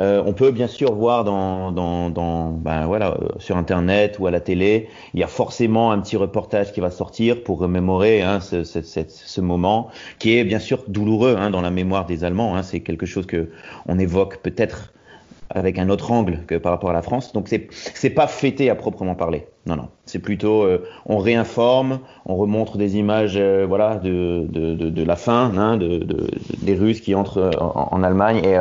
[0.00, 5.20] Euh, on peut bien sûr voir ben euh, sur Internet ou à la télé, il
[5.20, 10.38] y a forcément un petit reportage qui va sortir pour remémorer hein, ce, moment, qui
[10.38, 12.56] est bien sûr douloureux hein, dans la mémoire des Allemands.
[12.56, 12.62] Hein.
[12.62, 13.50] c'est quelque chose que
[13.86, 14.92] on évoque peut-être
[15.50, 17.32] avec un autre angle que par rapport à la France.
[17.32, 19.46] Donc c'est c'est pas fêté à proprement parler.
[19.64, 19.88] Non, non.
[20.04, 25.02] C'est plutôt, euh, on réinforme, on remontre des images, euh, voilà, de, de, de, de,
[25.04, 26.04] la fin, hein, de,
[26.58, 28.58] des Russes qui entrent euh, en, Allemagne, et,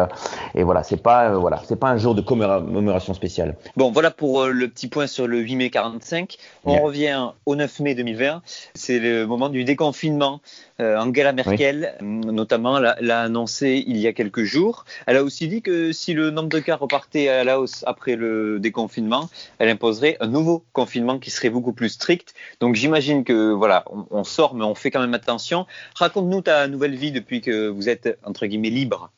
[0.53, 3.55] et voilà, c'est pas, voilà, c'est pas un jour de commémoration spéciale.
[3.75, 6.37] Bon, voilà pour le petit point sur le 8 mai 45.
[6.65, 8.43] On revient au 9 mai 2020.
[8.75, 10.41] C'est le moment du déconfinement.
[10.79, 14.85] Angela Merkel, notamment, l'a annoncé il y a quelques jours.
[15.05, 18.15] Elle a aussi dit que si le nombre de cas repartait à la hausse après
[18.15, 22.33] le déconfinement, elle imposerait un nouveau confinement qui serait beaucoup plus strict.
[22.59, 25.65] Donc j'imagine que voilà, on, sort, mais on fait quand même attention.
[25.95, 29.11] Raconte-nous ta nouvelle vie depuis que vous êtes entre guillemets libre.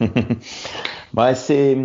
[1.12, 1.76] bah, c'est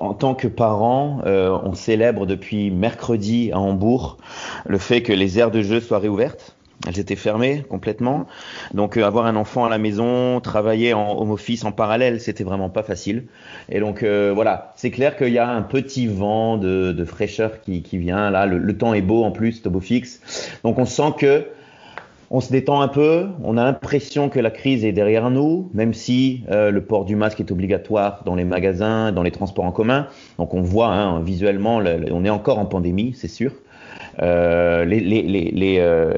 [0.00, 4.18] en tant que parent, euh, on célèbre depuis mercredi à Hambourg
[4.66, 6.56] le fait que les aires de jeu soient réouvertes.
[6.86, 8.26] Elles étaient fermées complètement.
[8.74, 12.44] Donc euh, avoir un enfant à la maison, travailler en home office en parallèle, c'était
[12.44, 13.24] vraiment pas facile.
[13.70, 17.60] Et donc euh, voilà, c'est clair qu'il y a un petit vent de, de fraîcheur
[17.62, 18.30] qui, qui, vient.
[18.30, 20.20] Là, le, temps est beau en plus, beau fixe.
[20.62, 21.46] Donc on sent que
[22.30, 23.28] on se détend un peu.
[23.42, 27.16] On a l'impression que la crise est derrière nous, même si euh, le port du
[27.16, 30.08] masque est obligatoire dans les magasins, dans les transports en commun.
[30.38, 33.52] Donc on voit hein, visuellement, on est encore en pandémie, c'est sûr.
[34.22, 36.14] Euh, les, les, les, euh,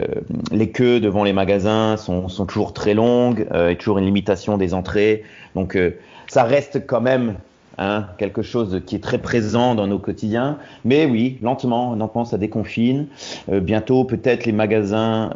[0.50, 4.58] les, queues devant les magasins sont, sont toujours très longues, euh, et toujours une limitation
[4.58, 5.24] des entrées.
[5.54, 5.96] Donc euh,
[6.28, 7.34] ça reste quand même
[7.78, 10.58] hein, quelque chose qui est très présent dans nos quotidiens.
[10.84, 13.06] Mais oui, lentement, lentement, ça déconfine.
[13.50, 15.30] Euh, bientôt, peut-être les magasins,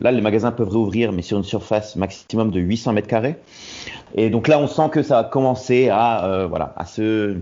[0.00, 3.36] là, les magasins peuvent réouvrir, mais sur une surface maximum de 800 mètres carrés.
[4.14, 7.36] Et donc là, on sent que ça a commencé à, voilà, à se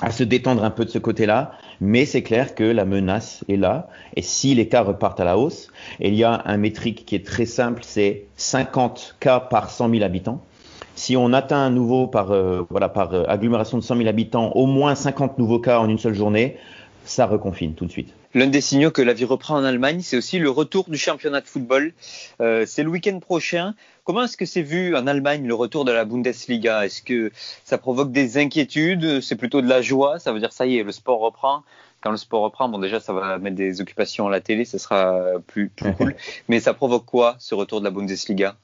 [0.00, 3.56] à se détendre un peu de ce côté-là, mais c'est clair que la menace est
[3.56, 5.68] là, et si les cas repartent à la hausse,
[6.00, 10.02] il y a un métrique qui est très simple, c'est 50 cas par 100 000
[10.02, 10.42] habitants.
[10.94, 14.50] Si on atteint un nouveau par, euh, voilà, par euh, agglomération de 100 000 habitants,
[14.56, 16.56] au moins 50 nouveaux cas en une seule journée,
[17.04, 18.12] ça reconfine tout de suite.
[18.34, 21.40] L'un des signaux que la vie reprend en Allemagne, c'est aussi le retour du championnat
[21.40, 21.94] de football.
[22.40, 23.74] Euh, c'est le week-end prochain.
[24.04, 26.84] Comment est-ce que c'est vu en Allemagne le retour de la Bundesliga?
[26.84, 27.32] Est-ce que
[27.64, 29.20] ça provoque des inquiétudes?
[29.22, 30.18] C'est plutôt de la joie?
[30.18, 31.62] Ça veut dire ça y est, le sport reprend
[32.00, 34.78] quand le sport reprend, bon déjà ça va mettre des occupations à la télé, ce
[34.78, 36.14] sera plus, plus cool.
[36.48, 38.56] Mais ça provoque quoi ce retour de la Bundesliga?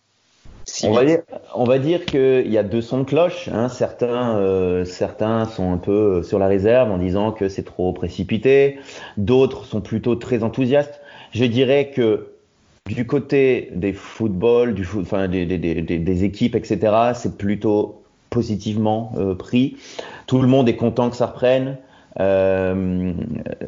[1.54, 3.48] On, va dire, qu'il y a deux sons de cloche.
[3.52, 3.68] Hein.
[3.68, 8.78] Certains, euh, certains sont un peu sur la réserve en disant que c'est trop précipité.
[9.16, 11.00] D'autres sont plutôt très enthousiastes.
[11.32, 12.28] Je dirais que
[12.86, 19.76] du côté des footballs, des, équipes, etc., c'est plutôt positivement euh, pris.
[20.26, 21.78] Tout le monde est content que ça reprenne.
[22.20, 23.12] Euh,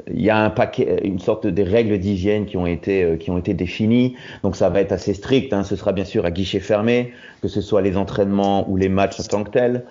[0.09, 3.31] il y a un paquet, une sorte de règles d'hygiène qui ont été euh, qui
[3.31, 4.15] ont été définies.
[4.43, 5.53] Donc ça va être assez strict.
[5.53, 5.65] Hein.
[5.65, 9.19] Ce sera bien sûr à guichet fermé, que ce soit les entraînements ou les matchs
[9.21, 9.85] en tant que tels.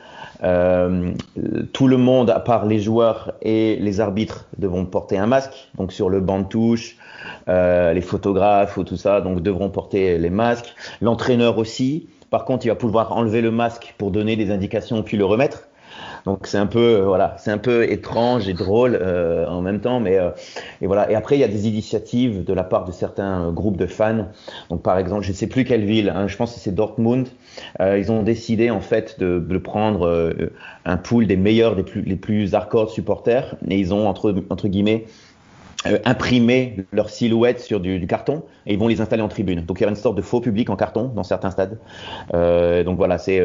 [0.44, 1.12] Euh,
[1.74, 5.70] tout le monde, à part les joueurs et les arbitres, devront porter un masque.
[5.78, 6.98] Donc sur le banc de touche,
[7.48, 10.74] les photographes ou tout ça, donc devront porter les masques.
[11.02, 12.08] L'entraîneur aussi.
[12.30, 15.68] Par contre, il va pouvoir enlever le masque pour donner des indications puis le remettre.
[16.26, 19.80] Donc c'est un peu euh, voilà, c'est un peu étrange et drôle euh, en même
[19.80, 20.32] temps, mais euh,
[20.82, 21.10] et voilà.
[21.12, 24.28] Et après il y a des initiatives de la part de certains groupes de fans.
[24.70, 27.28] Donc par exemple, je ne sais plus quelle ville, hein, je pense que c'est Dortmund.
[27.80, 30.34] ils ont décidé en fait de, prendre
[30.86, 34.68] un pool des meilleurs, des plus les plus hardcore supporters, et ils ont entre entre
[34.68, 35.06] guillemets
[36.04, 39.62] imprimer leur silhouette sur du, carton et ils vont les installer en tribune.
[39.62, 41.78] Donc il y aura une sorte de faux public en carton dans certains stades.
[42.34, 43.40] Euh, donc voilà, c'est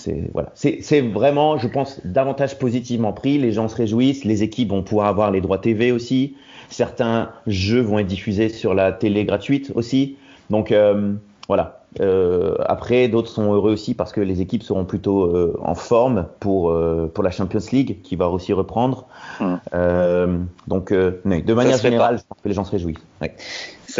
[0.00, 3.38] c'est voilà, c'est vraiment, je pense, davantage positivement pris.
[3.38, 6.36] Les gens se réjouissent, les équipes vont pouvoir avoir les droits TV aussi.
[6.70, 10.16] Certains jeux vont être diffusés sur la télé gratuite aussi.
[10.48, 11.12] Donc euh,
[11.48, 11.76] voilà.
[12.00, 16.26] Euh, après, d'autres sont heureux aussi parce que les équipes seront plutôt euh, en forme
[16.38, 16.72] pour
[17.12, 19.06] pour la Champions League qui va aussi reprendre.
[19.74, 23.04] Euh, donc, de manière générale, je pense que les gens se réjouissent.
[23.20, 23.34] Ouais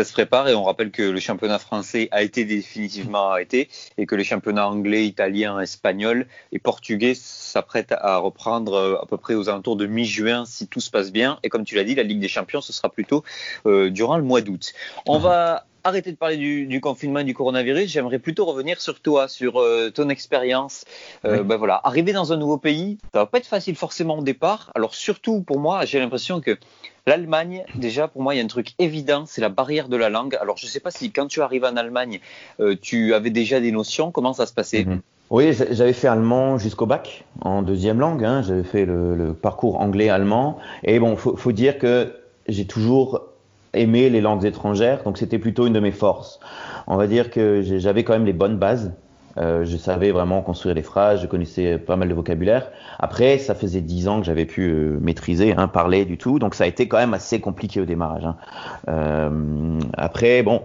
[0.01, 4.07] ça se prépare et on rappelle que le championnat français a été définitivement arrêté et
[4.07, 9.35] que les championnats anglais, italien, espagnol et portugais s'apprêtent à reprendre euh, à peu près
[9.35, 11.39] aux alentours de mi-juin si tout se passe bien.
[11.43, 13.25] Et comme tu l'as dit, la Ligue des Champions, ce sera plutôt
[13.67, 14.73] euh, durant le mois d'août.
[15.05, 15.25] On mhm.
[15.25, 17.90] va arrêter de parler du, confinement et du coronavirus.
[17.90, 20.85] J'aimerais plutôt revenir sur toi, sur euh, ton expérience.
[21.25, 24.71] ben voilà, arriver dans un nouveau pays, ça va pas être facile forcément au départ.
[24.75, 26.59] Alors surtout pour moi, j'ai l'impression que
[27.07, 30.11] L'Allemagne, déjà, pour moi, il y a un truc évident, c'est la barrière de la
[30.11, 30.37] langue.
[30.40, 32.21] Alors, je ne sais pas si quand tu arrives en Allemagne,
[32.61, 34.85] euh, tu avais déjà des notions, comment ça se passait?
[34.85, 35.01] Mhm.
[35.31, 38.25] Oui, j'avais fait allemand jusqu'au bac, en deuxième langue.
[38.25, 38.43] Hein.
[38.43, 40.59] J'avais fait le, parcours anglais-allemand.
[40.83, 42.12] Et bon, faut, faut dire que
[42.49, 43.30] j'ai toujours
[43.74, 46.40] aimé les langues étrangères, donc c'était plutôt une de mes forces.
[46.87, 48.92] On va dire que j'avais quand même les bonnes bases.
[49.38, 52.66] Euh, je savais vraiment construire des phrases, je connaissais pas mal de vocabulaire.
[52.98, 56.56] Après, ça faisait dix ans que j'avais pu euh, maîtriser, hein, parler du tout, donc
[56.56, 58.24] ça a été quand même assez compliqué au démarrage.
[58.24, 58.37] Hein.
[58.88, 60.62] Euh, après, bon,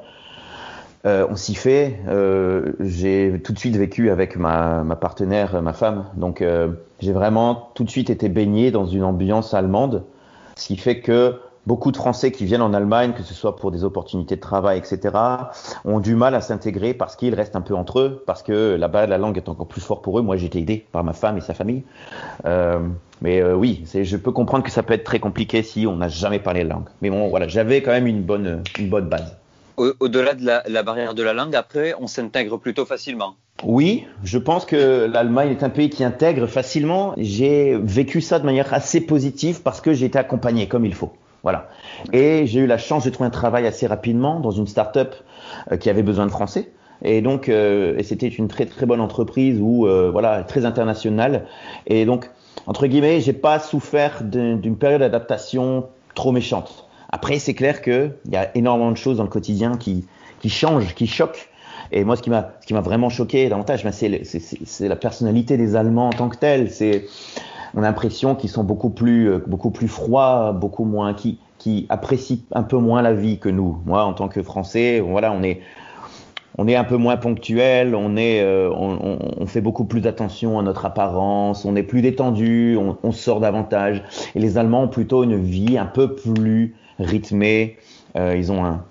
[1.05, 1.99] euh, on s'y fait.
[2.07, 6.43] Euh, j'ai tout de suite vécu avec ma, ma partenaire, ma femme, donc
[6.99, 10.05] j'ai vraiment tout de suite été baigné dans une ambiance allemande,
[10.55, 11.35] ce qui fait que
[11.67, 14.78] beaucoup de Français qui viennent en Allemagne, que ce soit pour des opportunités de travail,
[14.78, 15.15] etc.,
[15.84, 19.08] ont du mal à s'intégrer parce qu'ils restent un peu entre eux, parce que là-bas,
[19.08, 20.21] la langue est encore plus forte pour eux.
[20.21, 21.84] Moi, j'ai été aidé par ma femme et sa famille.
[22.45, 22.80] Euh,
[23.21, 26.10] mais euh, oui, je peux comprendre que ça peut être très compliqué si on n'a
[26.10, 26.88] jamais parlé la langue.
[27.01, 29.38] Mais bon, voilà, j'avais quand même une bonne, une bonne base.
[29.78, 33.36] Au-delà de la, la, barrière de la langue, après, on s'intègre plutôt facilement.
[33.63, 37.13] Oui, je pense que l'Allemagne est un pays qui intègre facilement.
[37.17, 41.12] J'ai vécu ça de manière assez positive parce que j'ai été accompagné comme il faut.
[41.45, 41.67] Voilà.
[42.12, 45.13] Et j'ai eu la chance de trouver un travail assez rapidement dans une start-up
[45.71, 46.71] euh, qui avait besoin de français.
[47.03, 51.45] Et donc, euh, c'était une très très bonne entreprise où euh, voilà très internationale.
[51.86, 52.31] Et donc,
[52.65, 56.88] entre guillemets, j'ai pas souffert d'une période d'adaptation trop méchante.
[57.12, 60.08] Après, c'est clair qu'il y a énormément de choses dans le quotidien qui
[60.39, 61.49] qui changent, qui choquent.
[61.91, 65.58] Et moi, ce qui m'a ce qui m'a vraiment choqué davantage, ben, c'est la personnalité
[65.58, 66.71] des Allemands en tant que telle.
[66.71, 67.05] C'est
[67.75, 71.85] on a l'impression qu'ils sont beaucoup plus, euh, beaucoup plus froids, beaucoup moins, qui, qui
[71.89, 73.77] apprécient un peu moins la vie que nous.
[73.85, 75.61] Moi, en tant que Français, voilà, on est,
[76.57, 80.57] on est un peu moins ponctuel, on est, euh, on, on, fait beaucoup plus attention
[80.57, 84.03] à notre apparence, on est plus détendu, on, on, sort davantage.
[84.35, 87.77] Et les Allemands ont plutôt une vie un peu plus rythmée.
[88.15, 88.85] Euh, ils ont un,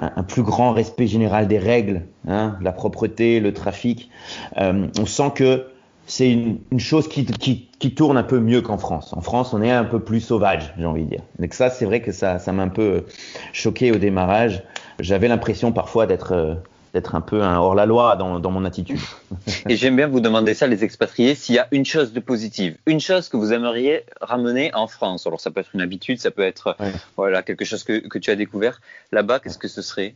[0.00, 4.10] un, un, plus grand respect général des règles, hein, la propreté, le trafic.
[4.58, 5.66] Euh, on sent que
[6.06, 9.12] c'est une, une, chose qui, qui, qui, tourne un peu mieux qu'en France.
[9.12, 11.22] En France, on est un peu plus sauvage, j'ai envie de dire.
[11.38, 13.04] Donc ça, c'est vrai que ça, ça m'a un peu
[13.52, 14.62] choqué au démarrage.
[15.00, 16.54] J'avais l'impression parfois d'être euh,
[16.92, 19.00] d'être un peu un hors-la-loi dans, dans, mon attitude.
[19.68, 22.76] Et j'aime bien vous demander ça, les expatriés, s'il y a une chose de positive,
[22.86, 25.26] une chose que vous aimeriez ramener en France.
[25.26, 26.76] Alors ça peut être une habitude, ça peut être
[27.16, 29.40] voilà quelque chose que, que tu as découvert là-bas.
[29.40, 30.14] Qu'est-ce que ce serait?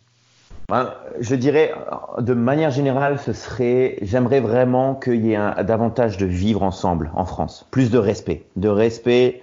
[1.20, 1.72] Je dirais,
[2.18, 7.10] de manière générale, ce serait, j'aimerais vraiment qu'il y ait un, davantage de vivre ensemble
[7.14, 9.40] en France, plus de respect, de respect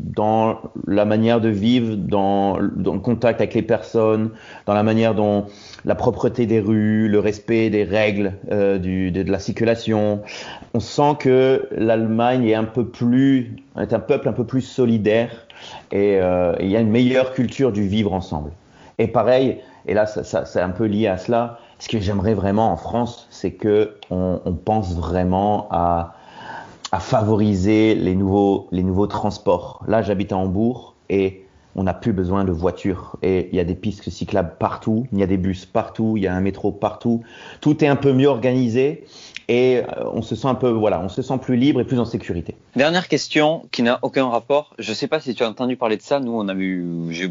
[0.00, 4.32] dans la manière de vivre, dans, dans, le contact avec les personnes,
[4.66, 5.46] dans la manière dont
[5.86, 10.20] la propreté des rues, le respect des règles euh, du, de, de, la circulation.
[10.74, 15.30] On sent que l'Allemagne est un peu plus, est un peuple un peu plus solidaire
[15.90, 18.50] et euh, il y a une meilleure culture du vivre ensemble.
[18.98, 21.58] Et pareil, et là, ça, c'est un peu lié à cela.
[21.78, 26.14] Ce que j'aimerais vraiment en France, c'est que on, pense vraiment à,
[26.90, 29.82] à, favoriser les nouveaux, les nouveaux transports.
[29.86, 31.46] Là, j'habite à Hambourg et
[31.76, 33.16] on n'a plus besoin de voitures.
[33.22, 36.24] Et il y a des pistes cyclables partout, il y a des bus partout, il
[36.24, 37.22] y a un métro partout.
[37.60, 39.04] Tout est un peu mieux organisé
[39.48, 42.00] et euh, on se sent un peu, voilà, on se sent plus libre et plus
[42.00, 42.56] en sécurité.
[42.74, 44.74] Dernière question qui n'a aucun rapport.
[44.78, 46.20] Je sais pas si tu as entendu parler de ça.
[46.20, 46.82] Nous, on a vu,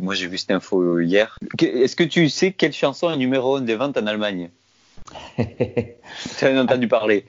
[0.01, 1.38] moi j'ai vu cette info hier.
[1.60, 4.49] Est-ce que tu sais quelle chanson est numéro 1 des ventes en Allemagne?
[6.38, 7.25] Tu as entendu parler?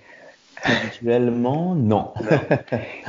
[0.62, 2.12] Actuellement, non.
[2.22, 2.38] non.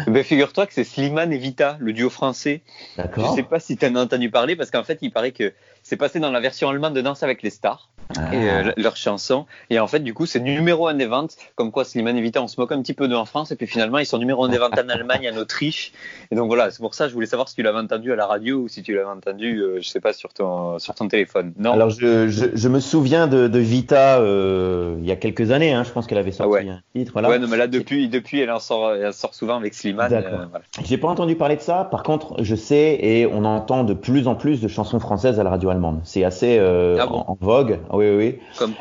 [0.08, 2.62] ben, Figure-toi que c'est Slimane et Vita, le duo français.
[2.98, 3.30] D'accord.
[3.30, 5.54] Je sais pas si tu en as entendu parler parce qu'en fait, il paraît que
[5.84, 7.90] c'est passé dans la version allemande de Danse avec les stars.
[8.16, 8.34] Ah.
[8.34, 9.46] Et euh, leur chanson.
[9.70, 11.36] Et en fait, du coup, c'est numéro un des ventes.
[11.56, 13.52] Comme quoi, Slimane et Vita, on se moque un petit peu d'eux en France.
[13.52, 15.92] Et puis finalement, ils sont numéro un des ventes en Allemagne, en Autriche.
[16.32, 18.16] Et donc voilà, c'est pour ça que je voulais savoir si tu l'avais entendu à
[18.16, 21.08] la radio ou si tu l'avais entendu, euh, je sais pas, sur ton, sur ton
[21.08, 21.54] téléphone.
[21.58, 21.74] Non.
[21.74, 25.74] Alors, je, je, je me souviens de, de Vita euh, il y a quelques années.
[25.74, 26.70] Hein, je pense qu'elle avait sorti ah ouais.
[26.70, 27.12] un titre.
[27.14, 27.30] Voilà.
[27.30, 30.10] Ouais, non, mais là, depuis, depuis elle, en sort, elle sort souvent avec Slimane.
[30.10, 30.48] D'accord.
[30.50, 30.66] voilà.
[30.84, 31.84] J'ai pas entendu parler de ça.
[31.84, 35.44] Par contre, je sais et on entend de plus en plus de chansons françaises à
[35.44, 36.00] la radio allemande.
[36.04, 37.80] C'est assez ah bon en, en, vogue.
[37.98, 38.26] Oui, oui,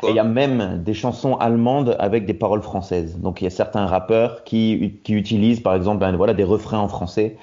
[0.03, 3.17] et il y a même des chansons allemandes avec des paroles françaises.
[3.19, 6.77] Donc il y a certains rappeurs qui, qui utilisent par exemple ben, voilà, des refrains
[6.77, 7.35] en français.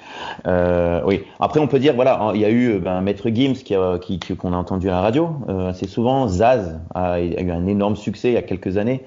[0.47, 1.23] Euh, oui.
[1.41, 4.19] Après on peut dire voilà il y a eu ben, Maître Gims qui a, qui,
[4.19, 6.29] qu'on a entendu à la radio euh, assez souvent.
[6.29, 9.03] Zaz a, a, eu un énorme succès il y a quelques années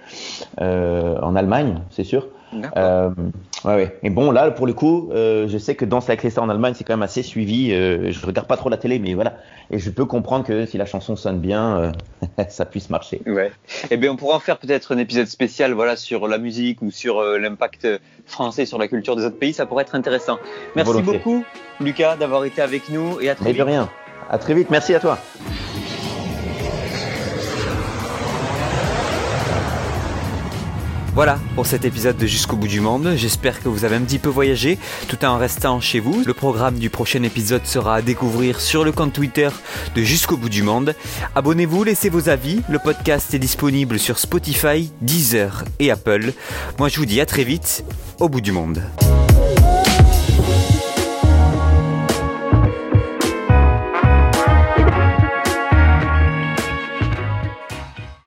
[0.60, 2.26] euh, en Allemagne, c'est sûr.
[2.76, 3.10] Euh,
[3.64, 3.98] ouais, ouais.
[4.02, 6.48] Et bon, là, pour le coup, euh, je sais que Danse avec les stars en
[6.48, 7.72] Allemagne, c'est quand même assez suivi.
[7.72, 9.34] Euh, je regarde pas trop la télé, mais voilà.
[9.70, 13.20] Et je peux comprendre que si la chanson sonne bien, euh, ça puisse marcher.
[13.26, 13.52] Ouais.
[13.90, 16.90] Eh bien, on pourra en faire peut-être un épisode spécial, voilà, sur la musique ou
[16.90, 17.86] sur euh, l'impact
[18.26, 19.52] français sur la culture des autres pays.
[19.52, 20.38] Ça pourrait être intéressant.
[20.76, 21.44] Merci beaucoup,
[21.80, 23.58] Lucas, d'avoir été avec nous et à très vite.
[23.58, 23.88] de rien.
[24.30, 24.70] À très vite.
[24.70, 25.18] Merci à toi.
[31.18, 33.14] Voilà pour cet épisode de Jusqu'au bout du monde.
[33.16, 34.78] J'espère que vous avez un petit peu voyagé
[35.08, 36.22] tout en restant chez vous.
[36.24, 39.48] Le programme du prochain épisode sera à découvrir sur le compte Twitter
[39.96, 40.94] de Jusqu'au bout du monde.
[41.34, 42.60] Abonnez-vous, laissez vos avis.
[42.68, 46.34] Le podcast est disponible sur Spotify, Deezer et Apple.
[46.78, 47.84] Moi je vous dis à très vite
[48.20, 48.80] au bout du monde.